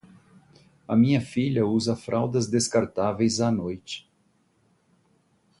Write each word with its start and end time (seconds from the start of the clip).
A 0.87 0.95
minha 0.95 1.21
filha 1.21 1.63
usa 1.63 1.95
fraldas 1.95 2.47
descartáveis 2.47 3.39
à 3.39 3.51
noite. 3.51 4.09